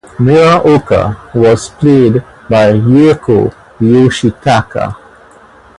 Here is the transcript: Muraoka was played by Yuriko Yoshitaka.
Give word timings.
Muraoka 0.17 1.15
was 1.35 1.69
played 1.69 2.23
by 2.49 2.71
Yuriko 2.73 3.53
Yoshitaka. 3.79 4.95